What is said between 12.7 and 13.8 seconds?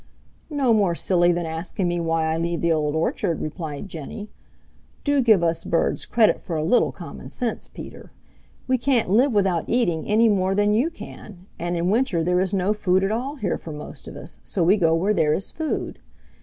food at all here for